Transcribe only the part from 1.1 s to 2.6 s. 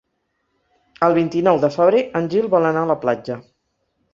vint-i-nou de febrer en Gil